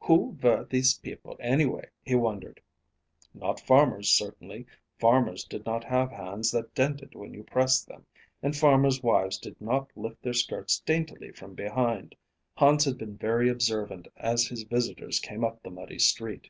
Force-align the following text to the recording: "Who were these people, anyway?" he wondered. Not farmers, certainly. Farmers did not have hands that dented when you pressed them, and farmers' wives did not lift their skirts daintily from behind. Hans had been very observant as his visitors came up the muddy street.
"Who 0.00 0.38
were 0.42 0.64
these 0.64 0.96
people, 0.96 1.36
anyway?" 1.38 1.90
he 2.02 2.14
wondered. 2.14 2.62
Not 3.34 3.60
farmers, 3.60 4.08
certainly. 4.08 4.64
Farmers 4.98 5.44
did 5.44 5.66
not 5.66 5.84
have 5.84 6.10
hands 6.10 6.50
that 6.52 6.74
dented 6.74 7.14
when 7.14 7.34
you 7.34 7.44
pressed 7.44 7.86
them, 7.88 8.06
and 8.42 8.56
farmers' 8.56 9.02
wives 9.02 9.36
did 9.36 9.60
not 9.60 9.88
lift 9.94 10.22
their 10.22 10.32
skirts 10.32 10.78
daintily 10.80 11.30
from 11.30 11.52
behind. 11.52 12.14
Hans 12.54 12.86
had 12.86 12.96
been 12.96 13.18
very 13.18 13.50
observant 13.50 14.08
as 14.16 14.46
his 14.46 14.62
visitors 14.62 15.20
came 15.20 15.44
up 15.44 15.62
the 15.62 15.68
muddy 15.70 15.98
street. 15.98 16.48